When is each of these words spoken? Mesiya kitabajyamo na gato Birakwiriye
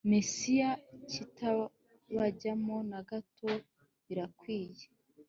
Mesiya 0.09 0.69
kitabajyamo 1.11 2.77
na 2.89 2.99
gato 3.09 3.49
Birakwiriye 4.05 4.85